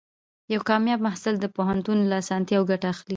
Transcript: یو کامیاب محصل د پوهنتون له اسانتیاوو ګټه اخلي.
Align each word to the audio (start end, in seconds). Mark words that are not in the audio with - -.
یو 0.53 0.61
کامیاب 0.69 0.99
محصل 1.07 1.35
د 1.39 1.45
پوهنتون 1.55 1.97
له 2.09 2.15
اسانتیاوو 2.23 2.69
ګټه 2.71 2.87
اخلي. 2.93 3.09